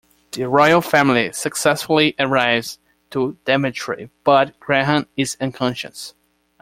The 0.31 0.49
royal 0.49 0.81
family 0.81 1.31
successfully 1.31 2.15
arrives 2.17 2.79
to 3.11 3.37
Daventry, 3.45 4.09
but 4.23 4.59
Graham 4.59 5.05
is 5.15 5.37
unconscious. 5.39 6.15